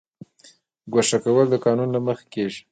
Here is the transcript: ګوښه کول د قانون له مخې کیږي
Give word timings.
ګوښه 0.93 1.17
کول 1.23 1.47
د 1.51 1.55
قانون 1.65 1.89
له 1.95 1.99
مخې 2.05 2.25
کیږي 2.33 2.61